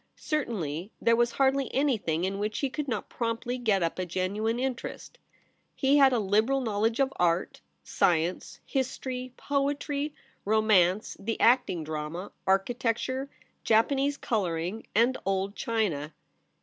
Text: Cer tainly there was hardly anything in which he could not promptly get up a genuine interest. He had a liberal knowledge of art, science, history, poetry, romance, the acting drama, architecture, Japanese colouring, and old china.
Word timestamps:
Cer 0.15 0.45
tainly 0.45 0.89
there 0.99 1.15
was 1.15 1.33
hardly 1.33 1.71
anything 1.71 2.23
in 2.23 2.39
which 2.39 2.57
he 2.57 2.71
could 2.71 2.87
not 2.87 3.07
promptly 3.07 3.59
get 3.59 3.83
up 3.83 3.99
a 3.99 4.05
genuine 4.07 4.57
interest. 4.57 5.19
He 5.75 5.97
had 5.97 6.11
a 6.11 6.17
liberal 6.17 6.59
knowledge 6.59 6.99
of 6.99 7.13
art, 7.17 7.61
science, 7.83 8.59
history, 8.65 9.31
poetry, 9.37 10.15
romance, 10.43 11.15
the 11.19 11.39
acting 11.39 11.83
drama, 11.83 12.31
architecture, 12.47 13.29
Japanese 13.63 14.17
colouring, 14.17 14.87
and 14.95 15.19
old 15.23 15.55
china. 15.55 16.15